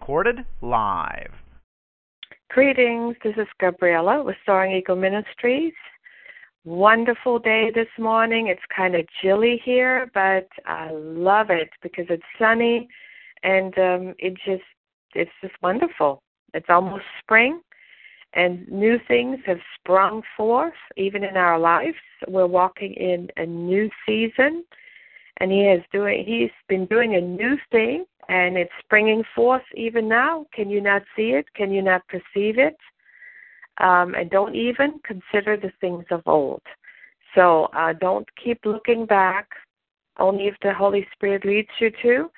Recorded 0.00 0.46
live. 0.62 1.30
Greetings. 2.48 3.16
This 3.22 3.34
is 3.36 3.46
Gabriella 3.60 4.24
with 4.24 4.34
Soaring 4.46 4.74
Eagle 4.74 4.96
Ministries. 4.96 5.74
Wonderful 6.64 7.38
day 7.38 7.70
this 7.74 7.86
morning. 7.98 8.46
It's 8.46 8.62
kind 8.74 8.94
of 8.94 9.06
chilly 9.20 9.60
here, 9.62 10.10
but 10.14 10.48
I 10.64 10.90
love 10.90 11.50
it 11.50 11.68
because 11.82 12.06
it's 12.08 12.24
sunny 12.38 12.88
and 13.42 13.78
um 13.78 14.14
it 14.18 14.34
just 14.46 14.64
it's 15.14 15.30
just 15.42 15.54
wonderful. 15.62 16.22
It's 16.54 16.70
almost 16.70 17.04
spring 17.22 17.60
and 18.32 18.66
new 18.68 18.98
things 19.06 19.38
have 19.44 19.60
sprung 19.78 20.22
forth 20.34 20.80
even 20.96 21.24
in 21.24 21.36
our 21.36 21.58
lives. 21.58 21.98
We're 22.26 22.46
walking 22.46 22.94
in 22.94 23.28
a 23.36 23.44
new 23.44 23.90
season 24.06 24.64
and 25.36 25.52
he 25.52 25.60
is 25.66 25.82
doing 25.92 26.24
he's 26.24 26.50
been 26.68 26.86
doing 26.86 27.16
a 27.16 27.20
new 27.20 27.58
thing 27.70 28.06
and 28.30 28.56
it's 28.56 28.70
springing 28.78 29.24
forth 29.34 29.64
even 29.74 30.08
now. 30.08 30.46
Can 30.54 30.70
you 30.70 30.80
not 30.80 31.02
see 31.16 31.30
it? 31.30 31.46
Can 31.54 31.72
you 31.72 31.82
not 31.82 32.02
perceive 32.06 32.58
it? 32.58 32.76
Um, 33.78 34.14
and 34.14 34.30
don't 34.30 34.54
even 34.54 35.00
consider 35.04 35.56
the 35.56 35.72
things 35.80 36.04
of 36.12 36.22
old. 36.26 36.62
So 37.34 37.64
uh, 37.76 37.92
don't 37.94 38.28
keep 38.42 38.60
looking 38.64 39.04
back, 39.04 39.48
only 40.18 40.46
if 40.46 40.54
the 40.62 40.72
Holy 40.72 41.06
Spirit 41.12 41.44
leads 41.44 41.70
you 41.80 41.90
to. 42.02 42.30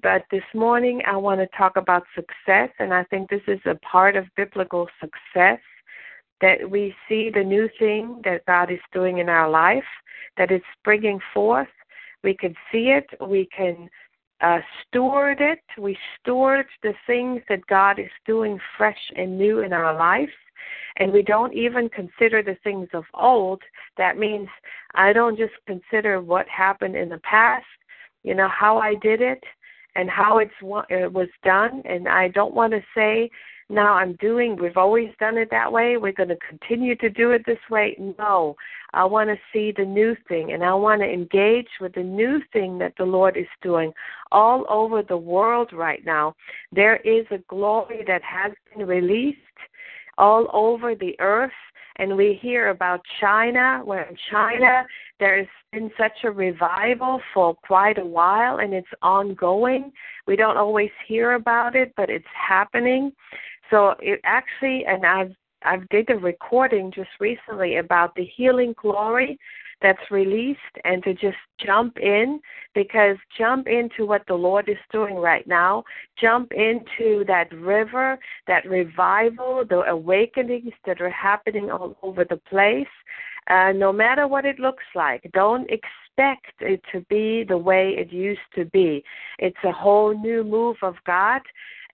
But 0.00 0.22
this 0.30 0.44
morning, 0.54 1.02
I 1.04 1.16
want 1.16 1.40
to 1.40 1.48
talk 1.58 1.76
about 1.76 2.04
success, 2.14 2.70
and 2.78 2.94
I 2.94 3.02
think 3.04 3.28
this 3.28 3.42
is 3.48 3.60
a 3.66 3.74
part 3.76 4.14
of 4.14 4.24
biblical 4.36 4.86
success 5.00 5.58
that 6.40 6.58
we 6.70 6.94
see 7.08 7.30
the 7.34 7.42
new 7.42 7.68
thing 7.80 8.20
that 8.22 8.46
God 8.46 8.70
is 8.70 8.78
doing 8.92 9.18
in 9.18 9.28
our 9.28 9.50
life, 9.50 9.82
that 10.36 10.52
it's 10.52 10.64
springing 10.78 11.18
forth. 11.34 11.66
We 12.22 12.34
can 12.34 12.54
see 12.70 12.90
it, 12.90 13.06
we 13.20 13.48
can 13.56 13.88
uh, 14.40 14.58
steward 14.86 15.40
it, 15.40 15.60
we 15.78 15.96
stored 16.20 16.66
the 16.82 16.94
things 17.06 17.42
that 17.48 17.66
God 17.66 17.98
is 17.98 18.10
doing 18.26 18.58
fresh 18.76 18.98
and 19.16 19.36
new 19.36 19.60
in 19.60 19.72
our 19.72 19.96
life. 19.96 20.30
And 20.96 21.12
we 21.12 21.22
don't 21.22 21.54
even 21.54 21.88
consider 21.88 22.42
the 22.42 22.56
things 22.64 22.88
of 22.92 23.04
old, 23.14 23.62
that 23.96 24.18
means 24.18 24.48
I 24.94 25.12
don't 25.12 25.38
just 25.38 25.54
consider 25.66 26.20
what 26.20 26.46
happened 26.48 26.96
in 26.96 27.08
the 27.08 27.18
past, 27.18 27.66
you 28.24 28.34
know, 28.34 28.48
how 28.48 28.78
I 28.78 28.94
did 28.96 29.20
it 29.20 29.42
and 29.94 30.10
how 30.10 30.38
it's 30.38 30.52
it 30.90 31.12
was 31.12 31.28
done. 31.44 31.82
And 31.84 32.08
I 32.08 32.28
don't 32.28 32.54
want 32.54 32.72
to 32.72 32.80
say, 32.96 33.30
now 33.68 33.94
I'm 33.94 34.14
doing, 34.14 34.56
we've 34.56 34.76
always 34.76 35.08
done 35.20 35.36
it 35.36 35.48
that 35.50 35.70
way, 35.70 35.96
we're 35.96 36.12
going 36.12 36.30
to 36.30 36.38
continue 36.48 36.96
to 36.96 37.10
do 37.10 37.32
it 37.32 37.42
this 37.46 37.58
way. 37.70 37.96
No, 38.18 38.56
I 38.94 39.04
want 39.04 39.28
to 39.28 39.36
see 39.52 39.72
the 39.76 39.84
new 39.84 40.16
thing 40.26 40.52
and 40.52 40.64
I 40.64 40.72
want 40.74 41.02
to 41.02 41.06
engage 41.06 41.68
with 41.80 41.94
the 41.94 42.02
new 42.02 42.40
thing 42.52 42.78
that 42.78 42.94
the 42.96 43.04
Lord 43.04 43.36
is 43.36 43.46
doing 43.62 43.92
all 44.32 44.64
over 44.70 45.02
the 45.02 45.16
world 45.16 45.70
right 45.72 46.04
now. 46.04 46.34
There 46.72 46.96
is 46.96 47.26
a 47.30 47.38
glory 47.48 48.04
that 48.06 48.22
has 48.22 48.52
been 48.74 48.86
released 48.86 49.38
all 50.16 50.48
over 50.52 50.94
the 50.94 51.14
earth. 51.20 51.52
And 52.00 52.16
we 52.16 52.38
hear 52.40 52.68
about 52.68 53.00
China, 53.20 53.80
where 53.84 54.04
in 54.04 54.16
China 54.30 54.86
there's 55.18 55.48
been 55.72 55.90
such 55.98 56.12
a 56.22 56.30
revival 56.30 57.20
for 57.34 57.56
quite 57.66 57.98
a 57.98 58.04
while 58.04 58.58
and 58.58 58.72
it's 58.72 58.86
ongoing. 59.02 59.90
We 60.26 60.36
don't 60.36 60.56
always 60.56 60.90
hear 61.08 61.32
about 61.32 61.74
it, 61.74 61.92
but 61.96 62.08
it's 62.08 62.24
happening. 62.32 63.12
So 63.70 63.94
it 64.00 64.20
actually, 64.24 64.84
and 64.86 65.04
I've 65.04 65.34
I've 65.64 65.88
did 65.88 66.08
a 66.10 66.16
recording 66.16 66.92
just 66.92 67.10
recently 67.18 67.76
about 67.76 68.14
the 68.14 68.24
healing 68.24 68.74
glory 68.80 69.38
that's 69.80 70.10
released 70.10 70.60
and 70.84 71.02
to 71.04 71.14
just 71.14 71.36
jump 71.64 71.98
in 71.98 72.40
because 72.74 73.16
jump 73.36 73.68
into 73.68 74.06
what 74.06 74.22
the 74.26 74.34
Lord 74.34 74.68
is 74.68 74.76
doing 74.92 75.16
right 75.16 75.46
now. 75.46 75.84
Jump 76.20 76.52
into 76.52 77.24
that 77.26 77.52
river, 77.52 78.18
that 78.46 78.68
revival, 78.68 79.64
the 79.68 79.82
awakenings 79.88 80.72
that 80.86 81.00
are 81.00 81.10
happening 81.10 81.70
all 81.70 81.96
over 82.02 82.24
the 82.24 82.40
place. 82.48 82.86
Uh, 83.48 83.72
no 83.72 83.92
matter 83.92 84.26
what 84.26 84.44
it 84.44 84.58
looks 84.58 84.84
like, 84.94 85.28
don't 85.32 85.70
expect 85.70 86.52
it 86.60 86.82
to 86.92 87.00
be 87.08 87.44
the 87.44 87.56
way 87.56 87.94
it 87.96 88.12
used 88.12 88.40
to 88.54 88.64
be. 88.66 89.02
It's 89.38 89.56
a 89.64 89.72
whole 89.72 90.18
new 90.18 90.42
move 90.42 90.76
of 90.82 90.96
God 91.06 91.40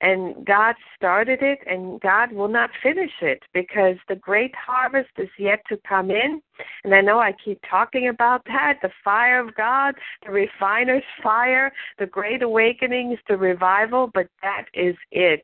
and 0.05 0.45
God 0.45 0.75
started 0.95 1.39
it 1.41 1.61
and 1.67 1.99
God 2.03 2.31
will 2.31 2.49
not 2.49 2.69
finish 2.83 3.11
it 3.23 3.43
because 3.55 3.97
the 4.07 4.17
great 4.17 4.55
harvest 4.55 5.09
is 5.17 5.31
yet 5.39 5.61
to 5.71 5.79
come 5.89 6.11
in. 6.11 6.43
And 6.85 6.95
I 6.95 7.01
know 7.01 7.21
I 7.21 7.33
keep 7.43 7.59
talking 7.69 8.09
about 8.09 8.45
that 8.45 8.81
the 8.83 8.91
fire 9.03 9.41
of 9.41 9.55
God, 9.55 9.95
the 10.27 10.31
refiner's 10.31 11.03
fire, 11.23 11.73
the 11.99 12.05
great 12.05 12.43
awakenings, 12.43 13.19
the 13.27 13.39
revival, 13.39 14.11
but 14.13 14.27
that 14.43 14.67
is 14.75 14.95
it. 15.11 15.43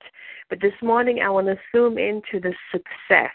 But 0.51 0.61
this 0.61 0.75
morning 0.83 1.21
I 1.25 1.31
want 1.31 1.47
to 1.47 1.57
zoom 1.75 1.97
into 1.97 2.39
the 2.39 2.53
success. 2.71 3.33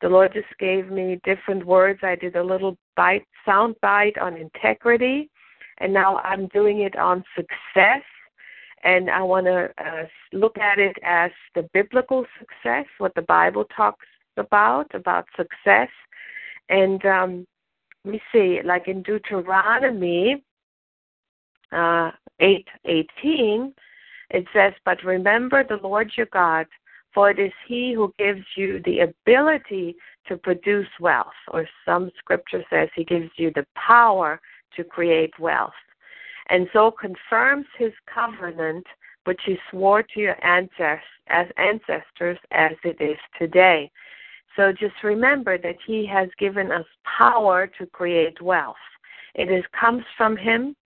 The 0.00 0.08
Lord 0.08 0.32
just 0.32 0.58
gave 0.58 0.90
me 0.90 1.20
different 1.22 1.64
words. 1.64 2.00
I 2.02 2.16
did 2.16 2.34
a 2.34 2.42
little 2.42 2.76
bite, 2.96 3.26
sound 3.46 3.76
bite 3.80 4.18
on 4.18 4.36
integrity, 4.36 5.30
and 5.78 5.92
now 5.92 6.16
I'm 6.18 6.48
doing 6.48 6.80
it 6.80 6.96
on 6.96 7.22
success 7.36 8.02
and 8.82 9.10
I 9.10 9.22
want 9.22 9.46
to 9.46 9.70
uh, 9.78 10.06
look 10.32 10.58
at 10.58 10.78
it 10.78 10.96
as 11.02 11.30
the 11.54 11.68
biblical 11.72 12.24
success, 12.38 12.86
what 12.98 13.14
the 13.14 13.22
Bible 13.22 13.64
talks 13.76 14.06
about 14.36 14.92
about 14.94 15.26
success, 15.36 15.88
and 16.68 17.04
um, 17.04 17.46
me 18.04 18.20
see, 18.32 18.60
like 18.64 18.88
in 18.88 19.02
Deuteronomy 19.02 20.42
uh, 21.70 22.10
eight 22.40 22.66
eighteen, 22.86 23.74
it 24.30 24.46
says, 24.52 24.72
"But 24.84 25.04
remember 25.04 25.62
the 25.62 25.76
Lord 25.76 26.12
your 26.16 26.26
God, 26.26 26.66
for 27.14 27.30
it 27.30 27.38
is 27.38 27.52
He 27.68 27.92
who 27.92 28.12
gives 28.18 28.44
you 28.56 28.80
the 28.84 29.00
ability 29.00 29.96
to 30.26 30.36
produce 30.36 30.88
wealth." 30.98 31.26
Or 31.52 31.68
some 31.84 32.10
scripture 32.18 32.64
says 32.68 32.88
He 32.96 33.04
gives 33.04 33.30
you 33.36 33.52
the 33.54 33.66
power 33.76 34.40
to 34.76 34.82
create 34.82 35.38
wealth 35.38 35.72
and 36.50 36.68
so 36.72 36.90
confirms 36.90 37.66
his 37.78 37.92
covenant 38.12 38.86
which 39.24 39.40
he 39.46 39.56
swore 39.70 40.02
to 40.02 40.20
your 40.20 40.36
ancestors 40.44 42.38
as 42.50 42.72
it 42.84 43.00
is 43.00 43.18
today. 43.38 43.90
So 44.56 44.72
just 44.72 44.94
remember 45.02 45.56
that 45.58 45.76
he 45.86 46.04
has 46.06 46.28
given 46.38 46.70
us 46.72 46.84
power 47.04 47.66
to 47.78 47.86
create 47.86 48.40
wealth. 48.42 48.76
It 49.34 49.50
is 49.50 49.64
comes 49.78 50.04
from 50.16 50.36
him 50.36 50.76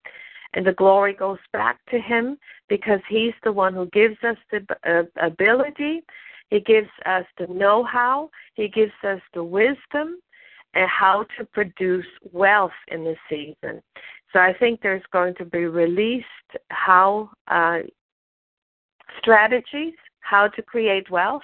and 0.55 0.67
the 0.67 0.72
glory 0.72 1.12
goes 1.12 1.39
back 1.53 1.78
to 1.91 1.99
him 1.99 2.38
because 2.69 3.00
he's 3.09 3.34
the 3.43 3.53
one 3.53 3.75
who 3.75 3.87
gives 3.87 4.17
us 4.23 4.37
the 4.50 4.65
uh, 4.84 5.03
ability, 5.25 6.03
he 6.50 6.61
gives 6.61 6.88
us 7.05 7.25
the 7.38 7.47
know-how, 7.49 8.31
he 8.55 8.69
gives 8.69 8.93
us 9.03 9.21
the 9.34 9.43
wisdom 9.43 10.19
and 10.75 10.88
how 10.88 11.27
to 11.37 11.44
produce 11.44 12.06
wealth 12.33 12.71
in 12.88 13.03
the 13.03 13.17
season. 13.28 13.83
So 14.36 14.42
I 14.42 14.52
think 14.52 14.82
there's 14.82 15.02
going 15.14 15.34
to 15.37 15.46
be 15.46 15.64
released 15.64 16.26
how 16.69 17.31
uh, 17.49 17.78
strategies, 19.19 19.94
how 20.20 20.49
to 20.49 20.61
create 20.61 21.11
wealth, 21.11 21.40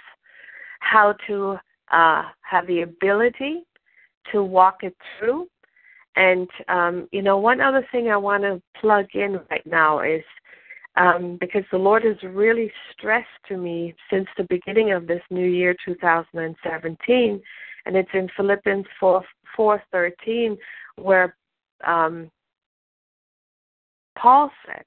how 0.81 1.14
to 1.26 1.56
uh, 1.90 2.25
have 2.43 2.67
the 2.67 2.82
ability 2.82 3.62
to 4.31 4.44
walk 4.44 4.81
it 4.82 4.94
through. 5.19 5.49
And 6.17 6.46
um, 6.69 7.08
you 7.12 7.22
know, 7.22 7.38
one 7.38 7.62
other 7.62 7.88
thing 7.90 8.11
I 8.11 8.19
want 8.19 8.43
to 8.43 8.61
plug 8.78 9.06
in 9.14 9.40
right 9.50 9.67
now 9.67 10.00
is 10.00 10.22
um, 10.96 11.38
because 11.40 11.64
the 11.72 11.78
Lord 11.78 12.05
has 12.05 12.22
really 12.22 12.70
stressed 12.93 13.26
to 13.49 13.56
me 13.56 13.94
since 14.11 14.28
the 14.37 14.44
beginning 14.50 14.93
of 14.93 15.06
this 15.06 15.22
new 15.31 15.49
year, 15.49 15.75
2017, 15.82 17.43
and 17.87 17.96
it's 17.96 18.11
in 18.12 18.28
Philippians 18.37 18.84
4 19.00 19.25
4:13, 19.56 20.58
where 20.96 21.34
um, 21.87 22.31
Paul 24.22 24.52
said 24.64 24.84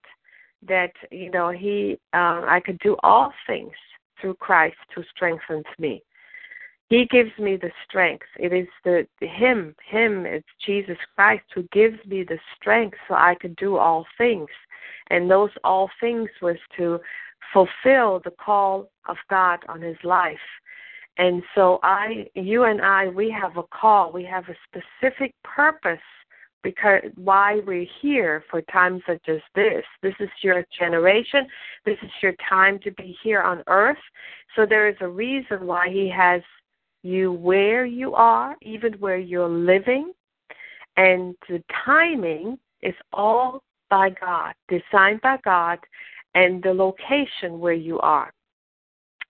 that 0.66 0.94
you 1.12 1.30
know 1.30 1.50
he 1.50 2.00
uh, 2.14 2.42
I 2.48 2.62
could 2.66 2.80
do 2.80 2.96
all 3.04 3.34
things 3.46 3.74
through 4.20 4.36
Christ 4.36 4.78
who 4.96 5.04
strengthens 5.14 5.66
me. 5.78 6.02
He 6.88 7.06
gives 7.06 7.32
me 7.38 7.58
the 7.58 7.72
strength. 7.88 8.28
It 8.40 8.54
is 8.54 8.68
the 8.86 9.06
Him, 9.20 9.76
Him, 9.86 10.26
it's 10.26 10.48
Jesus 10.66 10.98
Christ 11.16 11.44
who 11.54 11.64
gives 11.74 11.98
me 12.06 12.24
the 12.24 12.40
strength 12.56 12.98
so 13.08 13.16
I 13.16 13.36
can 13.42 13.54
do 13.56 13.76
all 13.76 14.06
things. 14.18 14.48
And 15.10 15.30
those 15.30 15.52
all 15.66 15.90
things 16.00 16.30
was 16.42 16.58
to 16.78 17.00
fulfill 17.52 18.22
the 18.24 18.34
call 18.40 18.90
of 19.10 19.18
God 19.30 19.60
on 19.68 19.82
his 19.82 19.98
life. 20.04 20.48
And 21.18 21.44
so 21.54 21.80
I 21.84 22.28
you 22.36 22.64
and 22.64 22.82
I 22.82 23.10
we 23.10 23.30
have 23.32 23.58
a 23.58 23.64
call, 23.64 24.14
we 24.14 24.24
have 24.24 24.46
a 24.48 24.56
specific 24.70 25.34
purpose 25.44 26.00
because 26.66 27.04
why 27.14 27.60
we're 27.68 27.86
here 28.02 28.44
for 28.50 28.60
times 28.64 29.00
such 29.06 29.22
as 29.28 29.38
this. 29.54 29.84
This 30.02 30.16
is 30.20 30.30
your 30.42 30.66
generation. 30.78 31.46
This 31.86 31.98
is 32.02 32.10
your 32.24 32.34
time 32.50 32.80
to 32.80 32.92
be 32.94 33.16
here 33.22 33.44
on 33.44 33.62
earth. 33.68 34.00
So 34.56 34.66
there 34.66 34.90
is 34.90 34.96
a 35.00 35.08
reason 35.08 35.68
why 35.68 35.90
he 35.90 36.10
has 36.10 36.42
you 37.04 37.32
where 37.32 37.86
you 37.86 38.16
are, 38.16 38.56
even 38.64 38.94
where 38.94 39.20
you're 39.20 39.48
living. 39.48 40.12
And 40.98 41.36
the 41.48 41.64
timing 41.86 42.58
is 42.82 42.96
all 43.14 43.62
by 43.92 44.10
God, 44.20 44.56
designed 44.68 45.22
by 45.22 45.38
God, 45.46 45.78
and 46.34 46.64
the 46.64 46.74
location 46.74 47.60
where 47.60 47.74
you 47.74 48.00
are. 48.00 48.34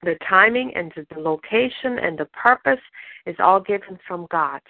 The 0.04 0.16
timing 0.30 0.72
and 0.74 0.94
the 0.96 1.20
location 1.20 2.00
and 2.00 2.18
the 2.18 2.28
purpose 2.28 2.80
is 3.26 3.36
all 3.40 3.60
given 3.60 4.00
from 4.08 4.26
God. 4.32 4.62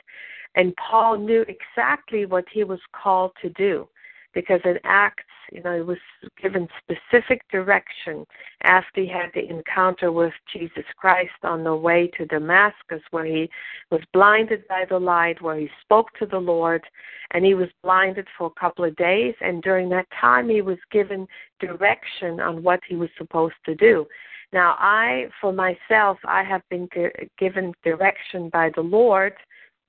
And 0.55 0.73
Paul 0.77 1.17
knew 1.17 1.45
exactly 1.47 2.25
what 2.25 2.45
he 2.51 2.63
was 2.63 2.79
called 2.93 3.31
to 3.41 3.49
do 3.49 3.87
because 4.33 4.59
in 4.65 4.77
Acts, 4.83 5.23
you 5.51 5.63
know, 5.63 5.75
he 5.75 5.81
was 5.81 5.97
given 6.41 6.67
specific 6.83 7.41
direction 7.49 8.25
after 8.63 9.01
he 9.01 9.07
had 9.07 9.31
the 9.33 9.47
encounter 9.49 10.11
with 10.11 10.33
Jesus 10.51 10.83
Christ 10.97 11.31
on 11.43 11.63
the 11.63 11.75
way 11.75 12.11
to 12.17 12.25
Damascus, 12.25 13.01
where 13.11 13.25
he 13.25 13.49
was 13.91 14.01
blinded 14.11 14.67
by 14.67 14.85
the 14.89 14.99
light, 14.99 15.41
where 15.41 15.57
he 15.57 15.69
spoke 15.81 16.07
to 16.19 16.25
the 16.25 16.37
Lord, 16.37 16.83
and 17.31 17.45
he 17.45 17.53
was 17.53 17.69
blinded 17.83 18.27
for 18.37 18.47
a 18.47 18.59
couple 18.59 18.83
of 18.83 18.95
days. 18.97 19.35
And 19.39 19.63
during 19.63 19.87
that 19.89 20.07
time, 20.19 20.49
he 20.49 20.61
was 20.61 20.77
given 20.91 21.27
direction 21.59 22.39
on 22.39 22.61
what 22.61 22.81
he 22.87 22.95
was 22.95 23.09
supposed 23.17 23.55
to 23.65 23.75
do. 23.75 24.05
Now, 24.51 24.75
I, 24.79 25.27
for 25.39 25.53
myself, 25.53 26.17
I 26.25 26.43
have 26.43 26.61
been 26.69 26.89
given 27.37 27.73
direction 27.83 28.49
by 28.49 28.71
the 28.75 28.81
Lord 28.81 29.33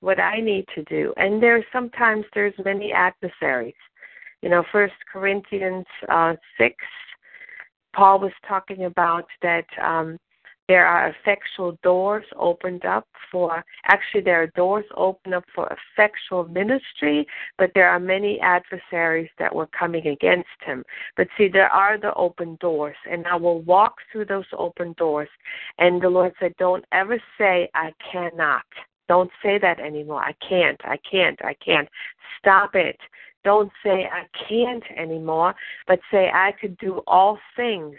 what 0.06 0.20
I 0.20 0.40
need 0.40 0.64
to 0.76 0.84
do. 0.84 1.12
And 1.16 1.42
there's 1.42 1.64
sometimes 1.72 2.24
there's 2.32 2.54
many 2.64 2.92
adversaries. 2.92 3.74
You 4.40 4.50
know, 4.50 4.62
First 4.70 4.94
Corinthians 5.12 5.84
uh, 6.08 6.34
six, 6.56 6.76
Paul 7.92 8.20
was 8.20 8.30
talking 8.46 8.84
about 8.84 9.26
that 9.42 9.66
um, 9.82 10.16
there 10.68 10.86
are 10.86 11.08
effectual 11.08 11.76
doors 11.82 12.24
opened 12.36 12.84
up 12.84 13.08
for. 13.32 13.64
Actually, 13.86 14.20
there 14.20 14.40
are 14.40 14.46
doors 14.54 14.84
opened 14.96 15.34
up 15.34 15.44
for 15.52 15.76
effectual 15.76 16.44
ministry, 16.44 17.26
but 17.58 17.72
there 17.74 17.88
are 17.88 17.98
many 17.98 18.38
adversaries 18.40 19.30
that 19.40 19.52
were 19.52 19.70
coming 19.76 20.06
against 20.06 20.60
him. 20.64 20.84
But 21.16 21.26
see, 21.36 21.48
there 21.48 21.72
are 21.72 21.98
the 21.98 22.14
open 22.14 22.56
doors, 22.60 22.96
and 23.10 23.26
I 23.26 23.34
will 23.34 23.62
walk 23.62 23.96
through 24.12 24.26
those 24.26 24.52
open 24.56 24.94
doors. 24.98 25.30
And 25.78 26.00
the 26.00 26.10
Lord 26.10 26.32
said, 26.38 26.54
"Don't 26.58 26.84
ever 26.92 27.20
say 27.38 27.68
I 27.74 27.92
cannot." 28.12 28.66
Don't 29.08 29.30
say 29.42 29.58
that 29.58 29.80
anymore. 29.80 30.22
I 30.22 30.34
can't, 30.46 30.80
I 30.84 30.98
can't, 31.10 31.38
I 31.44 31.54
can't. 31.64 31.88
Stop 32.38 32.74
it. 32.74 32.98
Don't 33.44 33.70
say 33.84 34.08
I 34.10 34.24
can't 34.48 34.82
anymore, 34.96 35.54
but 35.86 36.00
say 36.10 36.30
I 36.32 36.52
could 36.60 36.76
do 36.78 37.02
all 37.06 37.38
things, 37.56 37.96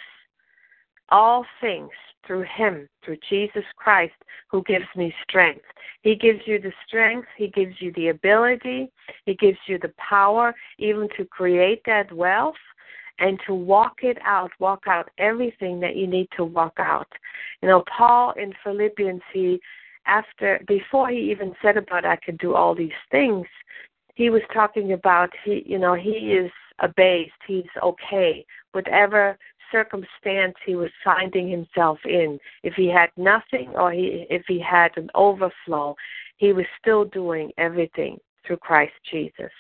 all 1.10 1.46
things 1.62 1.92
through 2.26 2.44
Him, 2.58 2.90
through 3.04 3.18
Jesus 3.30 3.64
Christ, 3.78 4.14
who 4.52 4.62
gives 4.64 4.86
me 4.96 5.14
strength. 5.24 5.64
He 6.02 6.16
gives 6.16 6.42
you 6.46 6.60
the 6.60 6.74
strength, 6.86 7.28
He 7.38 7.48
gives 7.48 7.76
you 7.80 7.94
the 7.94 8.10
ability, 8.10 8.92
He 9.26 9.36
gives 9.36 9.58
you 9.68 9.80
the 9.80 9.94
power 9.98 10.54
even 10.78 11.08
to 11.18 11.24
create 11.24 11.82
that 11.86 12.12
wealth 12.12 12.56
and 13.20 13.40
to 13.48 13.54
walk 13.54 14.00
it 14.04 14.18
out, 14.26 14.52
walk 14.60 14.84
out 14.88 15.10
everything 15.18 15.80
that 15.80 15.96
you 15.96 16.08
need 16.08 16.28
to 16.36 16.44
walk 16.44 16.74
out. 16.78 17.08
You 17.62 17.70
know, 17.70 17.84
Paul 17.98 18.34
in 18.34 18.54
Philippians, 18.64 19.22
he 19.34 19.60
after 20.08 20.62
before 20.68 21.10
he 21.10 21.32
even 21.32 21.54
said 21.62 21.78
about 21.78 22.06
I 22.06 22.16
could 22.16 22.38
do 22.38 22.56
all 22.56 22.74
these 22.74 23.00
things, 23.12 23.46
he 24.16 24.30
was 24.30 24.42
talking 24.54 24.94
about 24.94 25.30
he 25.44 25.64
you 25.66 25.80
know, 25.80 25.94
he 25.94 26.34
is 26.34 26.52
abased, 26.80 27.32
he's 27.48 27.66
okay. 27.84 28.46
Whatever 28.72 29.38
circumstance 29.72 30.56
he 30.66 30.76
was 30.76 30.92
finding 31.04 31.50
himself 31.50 32.00
in, 32.06 32.40
if 32.64 32.74
he 32.76 32.88
had 32.88 33.10
nothing 33.18 33.70
or 33.76 33.92
he 33.92 34.26
if 34.30 34.44
he 34.48 34.60
had 34.60 34.92
an 34.98 35.10
overflow, 35.16 35.96
he 36.38 36.54
was 36.54 36.66
still 36.80 37.06
doing 37.06 37.52
everything 37.58 38.18
through 38.46 38.58
Christ 38.58 38.94
Jesus. 39.12 39.52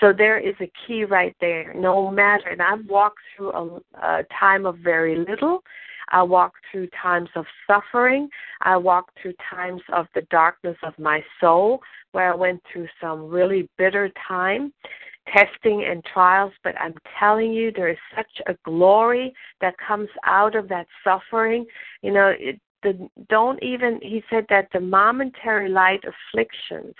So 0.00 0.12
there 0.12 0.38
is 0.38 0.54
a 0.60 0.72
key 0.86 1.04
right 1.04 1.36
there. 1.40 1.74
No 1.74 2.10
matter, 2.10 2.48
and 2.48 2.62
I've 2.62 2.86
walked 2.86 3.20
through 3.36 3.52
a, 3.52 3.80
a 4.02 4.24
time 4.38 4.64
of 4.64 4.78
very 4.78 5.16
little, 5.16 5.62
I 6.10 6.22
walked 6.22 6.58
through 6.70 6.88
times 7.02 7.28
of 7.34 7.44
suffering. 7.66 8.28
I 8.62 8.76
walked 8.76 9.18
through 9.20 9.34
times 9.50 9.82
of 9.92 10.06
the 10.14 10.22
darkness 10.30 10.76
of 10.82 10.98
my 10.98 11.22
soul 11.40 11.80
where 12.12 12.32
I 12.32 12.36
went 12.36 12.62
through 12.72 12.88
some 13.00 13.28
really 13.28 13.68
bitter 13.78 14.10
time, 14.26 14.72
testing 15.32 15.84
and 15.88 16.04
trials. 16.04 16.52
But 16.64 16.74
I'm 16.80 16.94
telling 17.18 17.52
you, 17.52 17.72
there 17.72 17.88
is 17.88 17.98
such 18.16 18.30
a 18.46 18.56
glory 18.64 19.32
that 19.60 19.74
comes 19.78 20.08
out 20.24 20.56
of 20.56 20.68
that 20.68 20.86
suffering. 21.04 21.66
You 22.02 22.12
know, 22.12 22.32
it, 22.38 22.60
the, 22.82 23.08
don't 23.28 23.62
even, 23.62 24.00
he 24.02 24.22
said 24.30 24.46
that 24.48 24.68
the 24.72 24.80
momentary 24.80 25.68
light 25.68 26.00
afflictions 26.04 26.94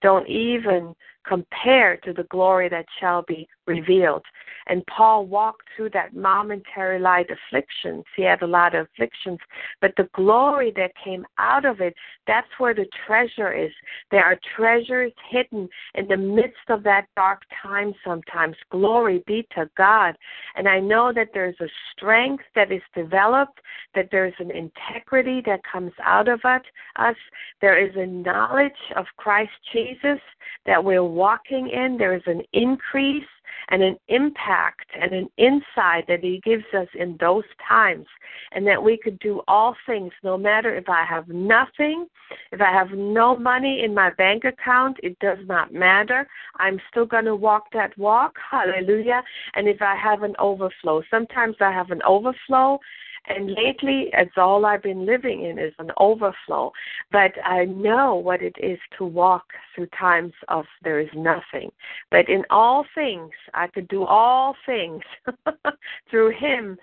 don't 0.00 0.28
even 0.28 0.94
compare 1.26 1.96
to 1.98 2.12
the 2.12 2.24
glory 2.24 2.68
that 2.68 2.86
shall 3.00 3.22
be 3.22 3.48
revealed. 3.66 4.24
And 4.66 4.84
Paul 4.86 5.26
walked 5.26 5.68
through 5.76 5.90
that 5.90 6.14
momentary 6.14 6.98
light 6.98 7.26
afflictions. 7.30 8.04
He 8.16 8.22
had 8.22 8.42
a 8.42 8.46
lot 8.46 8.74
of 8.74 8.86
afflictions, 8.86 9.38
but 9.80 9.92
the 9.96 10.08
glory 10.14 10.72
that 10.76 10.92
came 11.02 11.26
out 11.38 11.64
of 11.64 11.80
it, 11.80 11.94
that's 12.26 12.48
where 12.58 12.74
the 12.74 12.86
treasure 13.06 13.52
is. 13.52 13.70
There 14.10 14.24
are 14.24 14.38
treasures 14.56 15.12
hidden 15.30 15.68
in 15.94 16.08
the 16.08 16.16
midst 16.16 16.68
of 16.68 16.82
that 16.84 17.06
dark 17.16 17.42
time 17.62 17.94
sometimes. 18.04 18.56
Glory 18.70 19.22
be 19.26 19.46
to 19.54 19.68
God. 19.76 20.16
And 20.56 20.68
I 20.68 20.80
know 20.80 21.12
that 21.14 21.30
there's 21.34 21.60
a 21.60 21.68
strength 21.92 22.44
that 22.54 22.72
is 22.72 22.82
developed, 22.94 23.60
that 23.94 24.08
there's 24.10 24.34
an 24.38 24.50
integrity 24.50 25.42
that 25.46 25.60
comes 25.70 25.92
out 26.02 26.28
of 26.28 26.40
it, 26.44 26.62
us. 26.96 27.16
There 27.60 27.78
is 27.78 27.94
a 27.96 28.06
knowledge 28.06 28.72
of 28.96 29.06
Christ 29.16 29.52
Jesus 29.72 30.20
that 30.66 30.82
we're 30.82 31.02
walking 31.14 31.70
in. 31.70 31.96
There 31.96 32.14
is 32.14 32.22
an 32.26 32.42
increase 32.52 33.24
and 33.68 33.82
an 33.82 33.96
impact 34.08 34.86
and 35.00 35.12
an 35.12 35.28
insight 35.38 36.06
that 36.08 36.20
He 36.22 36.40
gives 36.44 36.64
us 36.76 36.88
in 36.94 37.16
those 37.18 37.44
times, 37.66 38.06
and 38.52 38.66
that 38.66 38.82
we 38.82 38.96
could 38.96 39.18
do 39.20 39.42
all 39.48 39.74
things 39.86 40.12
no 40.22 40.36
matter 40.36 40.74
if 40.74 40.88
I 40.88 41.04
have 41.04 41.28
nothing, 41.28 42.06
if 42.52 42.60
I 42.60 42.72
have 42.72 42.90
no 42.90 43.36
money 43.36 43.82
in 43.84 43.94
my 43.94 44.10
bank 44.10 44.44
account, 44.44 44.98
it 45.02 45.18
does 45.18 45.38
not 45.46 45.72
matter. 45.72 46.26
I'm 46.58 46.80
still 46.90 47.06
going 47.06 47.26
to 47.26 47.36
walk 47.36 47.64
that 47.72 47.96
walk. 47.98 48.34
Hallelujah. 48.50 49.22
And 49.54 49.68
if 49.68 49.80
I 49.80 49.96
have 49.96 50.22
an 50.22 50.34
overflow, 50.38 51.02
sometimes 51.10 51.56
I 51.60 51.70
have 51.70 51.90
an 51.90 52.02
overflow 52.02 52.80
and 53.26 53.50
lately, 53.50 54.10
it's 54.12 54.36
all 54.36 54.66
I've 54.66 54.82
been 54.82 55.06
living 55.06 55.44
in 55.44 55.58
is 55.58 55.72
an 55.78 55.90
overflow. 55.98 56.72
But 57.10 57.32
I 57.44 57.64
know 57.64 58.16
what 58.16 58.42
it 58.42 58.54
is 58.62 58.78
to 58.98 59.04
walk 59.04 59.44
through 59.74 59.88
times 59.98 60.32
of 60.48 60.66
there 60.82 61.00
is 61.00 61.08
nothing. 61.14 61.70
But 62.10 62.28
in 62.28 62.42
all 62.50 62.84
things, 62.94 63.30
I 63.54 63.68
could 63.68 63.88
do 63.88 64.04
all 64.04 64.54
things 64.66 65.02
through 66.10 66.32
Him 66.38 66.76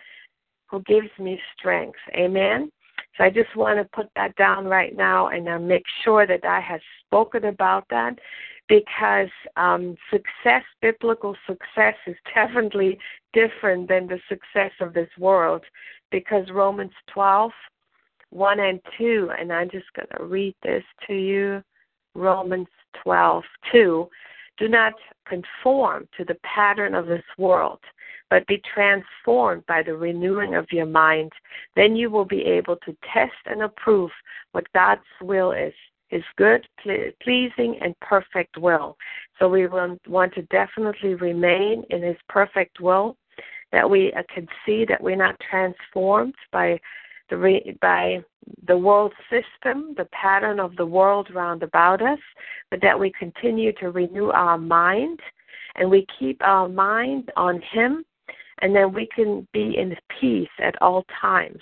who 0.67 0.81
gives 0.83 1.09
me 1.19 1.39
strength. 1.57 1.99
Amen. 2.15 2.71
So 3.17 3.25
I 3.25 3.29
just 3.29 3.55
want 3.55 3.77
to 3.77 3.95
put 3.95 4.09
that 4.15 4.35
down 4.35 4.65
right 4.65 4.95
now 4.95 5.27
and 5.27 5.47
uh, 5.47 5.59
make 5.59 5.83
sure 6.03 6.25
that 6.25 6.45
I 6.45 6.61
have 6.61 6.79
spoken 7.05 7.45
about 7.45 7.85
that 7.89 8.17
because 8.71 9.27
um, 9.57 9.97
success, 10.09 10.63
biblical 10.81 11.35
success, 11.45 11.95
is 12.07 12.15
definitely 12.33 12.97
different 13.33 13.89
than 13.89 14.07
the 14.07 14.19
success 14.29 14.71
of 14.79 14.93
this 14.93 15.09
world 15.19 15.61
because 16.09 16.45
Romans 16.53 16.93
12, 17.13 17.51
1 18.29 18.59
and 18.61 18.79
2, 18.97 19.29
and 19.37 19.51
I'm 19.51 19.69
just 19.69 19.87
going 19.93 20.07
to 20.17 20.23
read 20.23 20.55
this 20.63 20.83
to 21.07 21.13
you. 21.13 21.61
Romans 22.15 22.67
12, 23.03 23.43
2. 23.73 24.09
Do 24.57 24.67
not 24.69 24.93
conform 25.27 26.07
to 26.17 26.23
the 26.23 26.37
pattern 26.43 26.95
of 26.95 27.07
this 27.07 27.23
world, 27.37 27.79
but 28.29 28.47
be 28.47 28.61
transformed 28.73 29.65
by 29.65 29.83
the 29.83 29.95
renewing 29.97 30.55
of 30.55 30.71
your 30.71 30.85
mind. 30.85 31.33
Then 31.75 31.97
you 31.97 32.09
will 32.09 32.25
be 32.25 32.43
able 32.43 32.77
to 32.77 32.95
test 33.13 33.33
and 33.45 33.63
approve 33.63 34.11
what 34.53 34.71
God's 34.71 35.01
will 35.21 35.51
is 35.51 35.73
his 36.11 36.23
good, 36.37 36.67
pleasing, 37.23 37.79
and 37.81 37.99
perfect 38.01 38.57
will. 38.57 38.97
So 39.39 39.47
we 39.47 39.65
want 39.65 40.33
to 40.35 40.41
definitely 40.43 41.15
remain 41.15 41.83
in 41.89 42.03
his 42.03 42.17
perfect 42.27 42.79
will 42.81 43.15
that 43.71 43.89
we 43.89 44.11
uh, 44.13 44.23
can 44.33 44.45
see 44.65 44.85
that 44.89 45.01
we're 45.01 45.15
not 45.15 45.39
transformed 45.49 46.35
by 46.51 46.79
the 47.29 47.77
by 47.81 48.21
the 48.67 48.77
world 48.77 49.13
system, 49.29 49.93
the 49.95 50.07
pattern 50.11 50.59
of 50.59 50.75
the 50.75 50.85
world 50.85 51.29
round 51.33 51.63
about 51.63 52.01
us, 52.01 52.19
but 52.69 52.81
that 52.81 52.99
we 52.99 53.13
continue 53.17 53.71
to 53.73 53.89
renew 53.89 54.29
our 54.31 54.57
mind 54.57 55.19
and 55.75 55.89
we 55.89 56.05
keep 56.19 56.41
our 56.43 56.67
mind 56.67 57.31
on 57.37 57.61
Him, 57.71 58.03
and 58.61 58.75
then 58.75 58.91
we 58.91 59.07
can 59.15 59.47
be 59.53 59.77
in 59.77 59.95
peace 60.19 60.49
at 60.59 60.79
all 60.81 61.05
times. 61.21 61.61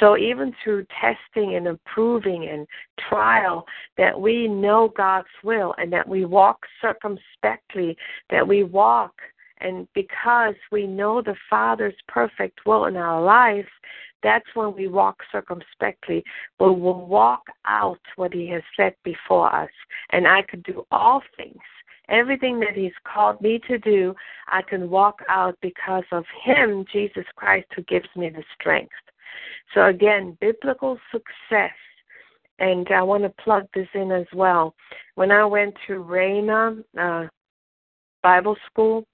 So 0.00 0.16
even 0.16 0.54
through 0.62 0.86
testing 1.00 1.56
and 1.56 1.66
improving 1.66 2.48
and 2.48 2.66
trial, 3.08 3.66
that 3.96 4.18
we 4.20 4.46
know 4.46 4.92
God's 4.96 5.28
will 5.42 5.74
and 5.78 5.92
that 5.92 6.08
we 6.08 6.24
walk 6.24 6.60
circumspectly, 6.80 7.96
that 8.30 8.46
we 8.46 8.62
walk 8.62 9.12
and 9.60 9.88
because 9.94 10.54
we 10.70 10.86
know 10.86 11.20
the 11.20 11.36
Father's 11.50 11.94
perfect 12.06 12.60
will 12.64 12.86
in 12.86 12.96
our 12.96 13.22
lives, 13.22 13.68
that's 14.22 14.46
when 14.54 14.74
we 14.74 14.88
walk 14.88 15.20
circumspectly. 15.30 16.24
We 16.58 16.66
will 16.66 17.06
walk 17.06 17.42
out 17.66 18.00
what 18.16 18.32
He 18.32 18.48
has 18.48 18.62
set 18.76 18.96
before 19.04 19.54
us. 19.54 19.70
And 20.10 20.26
I 20.26 20.42
could 20.42 20.62
do 20.62 20.86
all 20.90 21.22
things. 21.36 21.60
Everything 22.08 22.58
that 22.60 22.74
He's 22.74 22.92
called 23.04 23.40
me 23.40 23.60
to 23.68 23.78
do, 23.78 24.14
I 24.48 24.62
can 24.62 24.90
walk 24.90 25.20
out 25.28 25.56
because 25.60 26.04
of 26.10 26.24
Him, 26.42 26.84
Jesus 26.92 27.26
Christ, 27.36 27.66
who 27.74 27.82
gives 27.82 28.08
me 28.16 28.28
the 28.30 28.44
strength. 28.58 28.92
So 29.74 29.86
again, 29.86 30.36
biblical 30.40 30.98
success. 31.12 31.72
And 32.58 32.88
I 32.90 33.02
want 33.02 33.22
to 33.22 33.42
plug 33.42 33.68
this 33.74 33.86
in 33.94 34.10
as 34.10 34.26
well. 34.34 34.74
When 35.14 35.30
I 35.30 35.44
went 35.44 35.74
to 35.86 36.02
Rhema 36.02 36.82
uh, 36.98 37.28
Bible 38.22 38.56
School, 38.66 39.06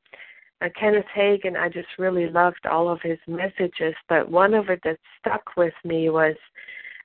uh, 0.63 0.69
Kenneth 0.79 1.05
Hagin, 1.15 1.57
I 1.57 1.69
just 1.69 1.89
really 1.99 2.29
loved 2.31 2.65
all 2.65 2.89
of 2.89 3.01
his 3.03 3.19
messages, 3.27 3.95
but 4.09 4.31
one 4.31 4.55
of 4.55 4.71
it 4.71 4.81
that 4.85 4.99
stuck 5.21 5.43
with 5.57 5.75
me 5.85 6.09
was 6.09 6.37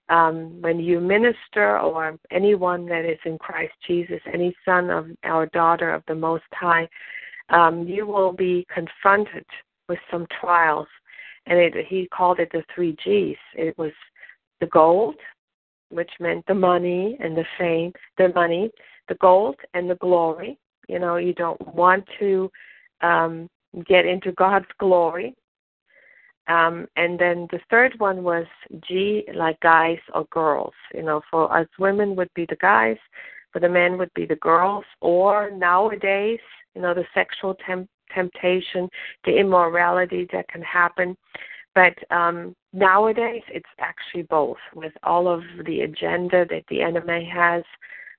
um, 0.08 0.62
when 0.62 0.80
you 0.80 1.00
minister 1.00 1.80
or 1.80 2.18
anyone 2.32 2.86
that 2.88 3.06
is 3.06 3.20
in 3.26 3.38
Christ 3.38 3.74
Jesus, 3.86 4.22
any 4.34 4.56
son 4.66 4.90
of 4.90 5.08
our 5.24 5.46
daughter 5.48 5.94
of 5.94 6.04
the 6.08 6.16
Most 6.16 6.46
High, 6.54 6.88
um, 7.50 7.88
you 7.88 8.06
will 8.06 8.32
be 8.32 8.66
confronted 8.74 9.46
with 9.88 10.00
some 10.12 10.26
trials 10.40 10.88
and 11.46 11.60
it, 11.60 11.74
he 11.88 12.08
called 12.14 12.40
it 12.40 12.50
the 12.52 12.64
three 12.74 12.96
G's. 13.04 13.38
It 13.56 13.78
was 13.78 13.92
the 14.60 14.68
gold, 14.68 15.16
which 15.90 16.12
meant 16.20 16.46
the 16.48 16.54
money 16.54 17.18
and 17.20 17.36
the 17.36 17.46
fame, 17.58 17.94
the 18.18 18.30
money, 18.34 18.72
the 19.08 19.16
gold 19.16 19.56
and 19.74 19.90
the 19.90 19.96
glory. 19.96 20.58
You 20.88 21.00
know, 21.00 21.18
you 21.18 21.34
don't 21.34 21.76
want 21.76 22.06
to 22.20 22.52
um, 23.02 23.50
get 23.88 24.06
into 24.06 24.32
God's 24.34 24.68
glory. 24.80 25.36
Um, 26.48 26.88
and 26.96 27.20
then 27.20 27.48
the 27.52 27.60
third 27.70 27.94
one 28.00 28.24
was 28.24 28.46
G, 28.88 29.24
like 29.36 29.60
guys 29.60 30.00
or 30.14 30.26
girls. 30.32 30.74
You 30.94 31.04
know, 31.04 31.22
for 31.30 31.56
us 31.56 31.68
women 31.78 32.16
would 32.16 32.34
be 32.34 32.48
the 32.50 32.56
guys, 32.56 32.98
for 33.52 33.60
the 33.60 33.70
men 33.70 33.98
would 34.00 34.12
be 34.16 34.26
the 34.26 34.36
girls, 34.38 34.84
or 35.00 35.52
nowadays, 35.52 36.40
you 36.74 36.82
know, 36.82 36.96
the 36.96 37.06
sexual 37.14 37.56
temp- 37.66 37.90
temptation, 38.14 38.90
the 39.26 39.38
immorality 39.38 40.28
that 40.32 40.48
can 40.48 40.62
happen. 40.62 41.16
But 41.76 41.94
um, 42.12 42.56
nowadays, 42.74 43.44
it's 43.48 43.70
actually 43.80 44.24
both. 44.24 44.58
With 44.76 44.94
all 45.04 45.28
of 45.28 45.42
the 45.66 45.82
agenda 45.82 46.46
that 46.50 46.64
the 46.70 46.82
enemy 46.82 47.30
has, 47.34 47.64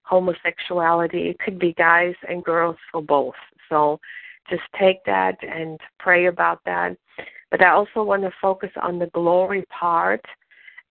homosexuality, 0.03 1.29
it 1.29 1.39
could 1.39 1.59
be 1.59 1.73
guys 1.75 2.15
and 2.29 2.45
girls 2.45 2.77
for 2.91 3.03
both. 3.03 3.35
So 3.69 4.01
just 4.49 4.63
take 4.79 5.05
that 5.05 5.37
and 5.43 5.79
pray 5.99 6.27
about 6.27 6.61
that. 6.65 6.97
But 7.51 7.63
I 7.63 7.71
also 7.71 8.03
want 8.03 8.23
to 8.23 8.33
focus 8.41 8.71
on 8.81 8.99
the 8.99 9.07
glory 9.09 9.65
part. 9.69 10.25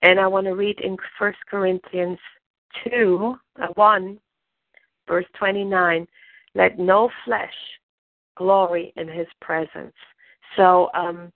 And 0.03 0.21
I 0.21 0.27
want 0.27 0.47
to 0.47 0.55
read 0.55 0.79
in 0.81 0.97
First 1.19 1.39
Corinthians 1.49 2.19
2, 2.85 3.35
uh, 3.63 3.67
1, 3.75 4.19
verse 5.09 5.25
29. 5.39 6.07
Let 6.55 6.79
no 6.79 7.11
flesh 7.25 7.55
glory 8.37 8.93
in 8.97 9.09
his 9.09 9.27
presence. 9.41 9.95
So, 10.57 10.89
um, 10.95 11.33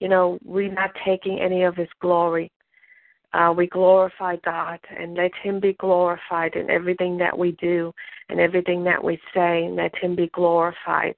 you 0.00 0.08
know, 0.08 0.38
we're 0.44 0.72
not 0.72 0.90
taking 1.04 1.38
any 1.40 1.62
of 1.62 1.76
his 1.76 1.88
glory. 2.00 2.50
Uh, 3.32 3.54
we 3.56 3.68
glorify 3.68 4.36
God 4.44 4.80
and 4.98 5.14
let 5.14 5.30
him 5.42 5.60
be 5.60 5.74
glorified 5.74 6.54
in 6.56 6.68
everything 6.68 7.16
that 7.18 7.36
we 7.36 7.52
do 7.52 7.92
and 8.28 8.40
everything 8.40 8.82
that 8.84 9.02
we 9.02 9.20
say, 9.32 9.64
and 9.64 9.76
let 9.76 9.96
him 9.96 10.16
be 10.16 10.28
glorified. 10.28 11.14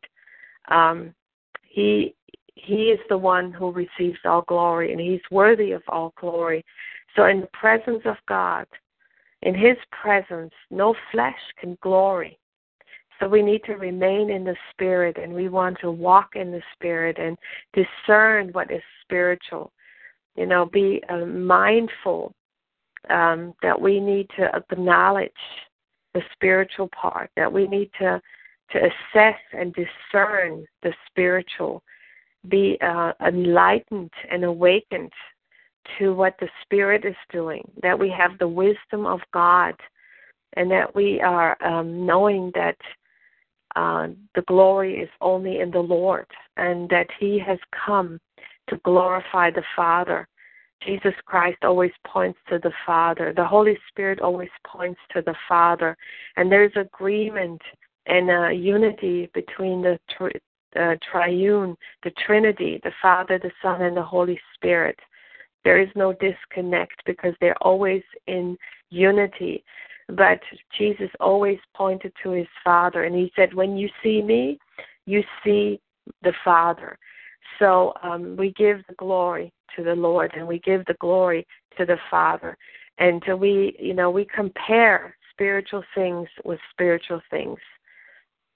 Um, 0.69 1.15
he 1.63 2.15
he 2.55 2.91
is 2.91 3.01
the 3.09 3.17
one 3.17 3.51
who 3.51 3.73
receives 3.73 4.19
all 4.25 4.43
glory 4.43 4.93
and 4.93 5.01
he's 5.01 5.23
worthy 5.31 5.73
of 5.73 5.83
all 5.89 6.13
glory. 6.21 6.65
So 7.17 7.25
in 7.25 7.41
the 7.41 7.49
presence 7.53 8.03
of 8.05 8.17
God, 8.29 8.67
in 9.43 9.55
his 9.55 9.77
presence, 9.91 10.53
no 10.71 10.95
flesh 11.11 11.39
can 11.59 11.77
glory. 11.83 12.39
So 13.23 13.29
we 13.29 13.41
need 13.41 13.63
to 13.67 13.75
remain 13.75 14.31
in 14.31 14.43
the 14.43 14.57
Spirit 14.73 15.17
and 15.17 15.33
we 15.33 15.49
want 15.49 15.79
to 15.81 15.93
walk 15.93 16.35
in 16.35 16.51
the 16.51 16.63
Spirit 16.75 17.19
and 17.21 17.39
discern 17.73 18.49
what 18.49 18.73
is 18.73 18.83
spiritual. 19.03 19.71
You 20.35 20.47
know, 20.47 20.67
be 20.67 21.01
uh, 21.09 21.27
mindful 21.27 22.35
um, 23.11 23.55
that 23.63 23.81
we 23.81 24.01
need 24.01 24.29
to 24.37 24.51
acknowledge 24.57 25.31
the 26.15 26.23
spiritual 26.33 26.89
part, 26.89 27.31
that 27.37 27.53
we 27.53 27.69
need 27.69 27.91
to, 28.01 28.21
to 28.73 28.79
assess 28.79 29.39
and 29.53 29.73
discern 29.75 30.67
the 30.83 30.93
spiritual, 31.09 31.81
be 32.49 32.77
uh, 32.81 33.13
enlightened 33.25 34.11
and 34.33 34.43
awakened 34.43 35.13
to 35.99 36.13
what 36.13 36.35
the 36.41 36.49
Spirit 36.63 37.05
is 37.05 37.15
doing, 37.31 37.63
that 37.83 37.97
we 37.97 38.11
have 38.11 38.37
the 38.39 38.49
wisdom 38.49 39.07
of 39.07 39.21
God, 39.33 39.75
and 40.55 40.69
that 40.73 40.93
we 40.93 41.21
are 41.21 41.57
um, 41.65 42.05
knowing 42.05 42.51
that 42.57 42.77
uh, 43.77 44.09
the 44.35 44.43
glory 44.43 45.01
is 45.01 45.09
only 45.21 45.61
in 45.61 45.71
the 45.71 45.81
Lord 45.81 46.27
and 46.57 46.89
that 46.91 47.09
He 47.19 47.39
has 47.39 47.59
come 47.87 48.21
to 48.69 48.77
glorify 48.85 49.51
the 49.51 49.65
Father. 49.75 50.29
Jesus 50.85 51.15
Christ 51.27 51.59
always 51.63 51.93
points 52.07 52.39
to 52.49 52.59
the 52.59 52.73
Father. 52.85 53.33
The 53.35 53.45
Holy 53.45 53.79
Spirit 53.89 54.21
always 54.21 54.51
points 54.67 55.01
to 55.15 55.23
the 55.23 55.35
Father. 55.49 55.97
And 56.37 56.51
there's 56.51 56.73
agreement 56.77 57.63
and 58.07 58.63
unity 58.63 59.31
between 59.33 59.83
the 59.83 59.99
tri- 60.17 60.33
uh, 60.75 60.97
triune, 61.11 61.77
the 62.03 62.11
Trinity, 62.27 62.81
the 62.83 62.93
Father, 63.01 63.39
the 63.39 63.53
Son, 63.63 63.83
and 63.83 63.97
the 63.97 64.03
Holy 64.03 64.41
Spirit. 64.55 64.99
There 65.65 65.81
is 65.81 65.89
no 65.95 66.13
disconnect 66.15 67.03
because 67.07 67.35
they're 67.41 67.63
always 67.63 68.03
in 68.27 68.57
unity. 68.91 69.65
But 70.17 70.41
Jesus 70.77 71.11
always 71.21 71.59
pointed 71.75 72.13
to 72.23 72.31
his 72.31 72.47
Father, 72.63 73.05
and 73.05 73.15
he 73.15 73.33
said, 73.35 73.55
When 73.55 73.77
you 73.77 73.89
see 74.03 74.23
me, 74.23 74.59
you 75.07 75.23
see 75.45 75.81
the 76.23 76.33
Father. 76.45 76.99
So 77.59 77.95
um, 78.03 78.37
we 78.37 78.53
give 78.53 78.79
the 78.89 78.95
glory 78.95 79.53
to 79.77 79.83
the 79.83 79.95
Lord, 79.95 80.33
and 80.37 80.47
we 80.47 80.59
give 80.61 80.85
the 80.87 80.97
glory 81.01 81.47
to 81.79 81.87
the 81.87 81.99
Father. 82.11 82.57
And 82.99 83.23
so 83.27 83.37
we, 83.37 83.77
you 83.79 83.95
know, 83.95 84.11
we 84.11 84.27
compare 84.27 85.17
spiritual 85.31 85.83
things 85.95 86.29
with 86.45 86.61
spiritual 86.71 87.21
things. 87.31 87.59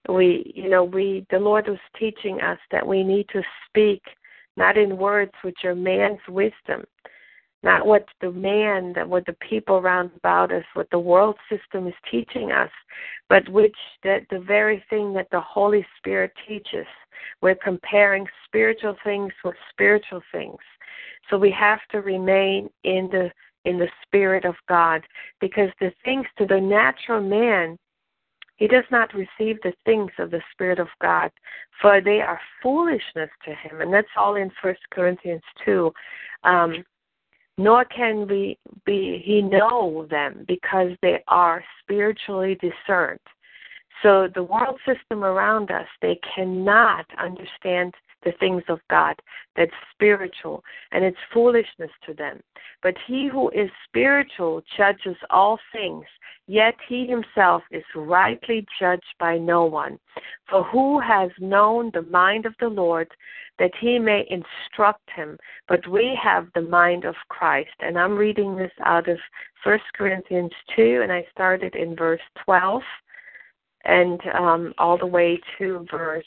We, 0.08 0.52
you 0.54 0.68
know, 0.68 0.84
we, 0.84 1.26
the 1.30 1.38
Lord 1.38 1.68
was 1.68 1.78
teaching 1.98 2.40
us 2.40 2.58
that 2.70 2.86
we 2.86 3.02
need 3.02 3.26
to 3.32 3.42
speak 3.68 4.02
not 4.56 4.76
in 4.76 4.96
words 4.96 5.32
which 5.42 5.64
are 5.64 5.74
man's 5.74 6.20
wisdom, 6.28 6.84
not 7.62 7.86
what 7.86 8.06
the 8.20 8.30
man, 8.30 8.94
what 9.08 9.26
the 9.26 9.36
people 9.48 9.76
around 9.76 10.10
about 10.16 10.52
us, 10.52 10.64
what 10.74 10.88
the 10.90 10.98
world 10.98 11.36
system 11.50 11.86
is 11.86 11.94
teaching 12.10 12.52
us, 12.52 12.70
but 13.28 13.48
which 13.48 13.76
that 14.04 14.22
the 14.30 14.40
very 14.40 14.84
thing 14.90 15.12
that 15.14 15.28
the 15.30 15.40
Holy 15.40 15.86
Spirit 15.98 16.32
teaches. 16.46 16.86
We're 17.40 17.56
comparing 17.56 18.26
spiritual 18.44 18.96
things 19.02 19.32
with 19.44 19.56
spiritual 19.70 20.22
things. 20.32 20.58
So 21.28 21.38
we 21.38 21.50
have 21.50 21.80
to 21.90 22.00
remain 22.00 22.68
in 22.84 23.08
the 23.10 23.30
in 23.64 23.78
the 23.78 23.88
spirit 24.06 24.44
of 24.44 24.54
God 24.68 25.02
because 25.40 25.70
the 25.80 25.92
things 26.04 26.26
to 26.38 26.46
the 26.46 26.60
natural 26.60 27.20
man 27.20 27.76
he 28.56 28.66
does 28.66 28.84
not 28.90 29.12
receive 29.12 29.60
the 29.62 29.74
things 29.84 30.10
of 30.18 30.30
the 30.30 30.40
Spirit 30.52 30.78
of 30.78 30.88
God, 31.00 31.30
for 31.80 32.00
they 32.00 32.22
are 32.22 32.40
foolishness 32.62 33.28
to 33.44 33.54
him. 33.54 33.82
And 33.82 33.92
that's 33.92 34.08
all 34.16 34.36
in 34.36 34.50
First 34.62 34.80
Corinthians 34.90 35.42
2. 35.64 35.92
Um, 36.42 36.84
nor 37.58 37.84
can 37.84 38.26
we 38.26 38.58
be 38.84 39.22
he 39.24 39.42
know 39.42 40.06
them 40.10 40.44
because 40.46 40.90
they 41.02 41.22
are 41.28 41.64
spiritually 41.82 42.56
discerned. 42.60 43.20
So 44.02 44.28
the 44.34 44.42
world 44.42 44.78
system 44.84 45.24
around 45.24 45.70
us, 45.70 45.86
they 46.02 46.20
cannot 46.34 47.06
understand 47.18 47.94
the 48.24 48.32
things 48.40 48.62
of 48.68 48.80
God. 48.90 49.14
That's 49.56 49.72
spiritual, 49.92 50.62
and 50.92 51.04
it's 51.04 51.16
foolishness 51.32 51.90
to 52.06 52.14
them. 52.14 52.40
But 52.82 52.94
he 53.06 53.28
who 53.28 53.50
is 53.50 53.70
spiritual 53.88 54.62
judges 54.76 55.16
all 55.30 55.58
things, 55.72 56.04
yet 56.46 56.74
he 56.88 57.06
himself 57.06 57.62
is 57.70 57.84
rightly 57.94 58.66
judged 58.78 59.14
by 59.18 59.38
no 59.38 59.64
one. 59.64 59.98
For 60.50 60.62
who 60.64 61.00
has 61.00 61.30
known 61.38 61.90
the 61.92 62.02
mind 62.02 62.46
of 62.46 62.54
the 62.60 62.68
Lord 62.68 63.08
that 63.58 63.72
he 63.80 63.98
may 63.98 64.26
instruct 64.28 65.08
him? 65.14 65.38
But 65.68 65.86
we 65.88 66.18
have 66.22 66.48
the 66.54 66.62
mind 66.62 67.04
of 67.04 67.14
Christ. 67.28 67.74
And 67.80 67.98
I'm 67.98 68.16
reading 68.16 68.56
this 68.56 68.72
out 68.84 69.08
of 69.08 69.18
1 69.64 69.78
Corinthians 69.94 70.52
2, 70.76 71.00
and 71.02 71.12
I 71.12 71.26
started 71.32 71.74
in 71.74 71.96
verse 71.96 72.20
12 72.44 72.82
and 73.84 74.20
um, 74.34 74.74
all 74.78 74.98
the 74.98 75.06
way 75.06 75.40
to 75.58 75.86
verse 75.90 76.24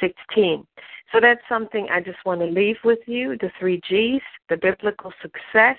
16. 0.00 0.66
So 1.12 1.20
that's 1.20 1.40
something 1.48 1.88
I 1.90 2.00
just 2.00 2.18
want 2.24 2.40
to 2.40 2.46
leave 2.46 2.76
with 2.84 2.98
you 3.06 3.36
the 3.40 3.50
three 3.58 3.80
G's, 3.88 4.20
the 4.48 4.56
biblical 4.56 5.12
success. 5.22 5.78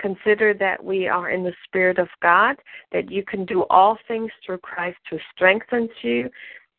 Consider 0.00 0.54
that 0.54 0.82
we 0.82 1.08
are 1.08 1.30
in 1.30 1.42
the 1.42 1.52
Spirit 1.64 1.98
of 1.98 2.08
God, 2.22 2.56
that 2.92 3.10
you 3.10 3.22
can 3.24 3.44
do 3.44 3.64
all 3.68 3.98
things 4.08 4.30
through 4.44 4.58
Christ 4.58 4.98
who 5.10 5.18
strengthens 5.34 5.90
you. 6.02 6.30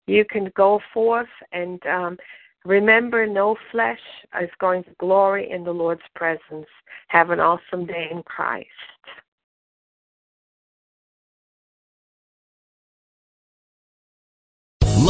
You 0.08 0.26
can 0.26 0.52
go 0.56 0.80
forth 0.94 1.30
and 1.52 1.86
um, 1.86 2.18
remember 2.66 3.28
no 3.28 3.56
flesh 3.72 4.00
is 4.42 4.50
going 4.60 4.84
to 4.86 4.92
glory 5.00 5.52
in 5.52 5.64
the 5.64 5.72
Lord's 5.72 6.02
presence. 6.16 6.68
Have 7.10 7.30
an 7.30 7.40
awesome 7.40 7.86
day 7.86 8.08
in 8.10 8.24
Christ. 8.24 8.68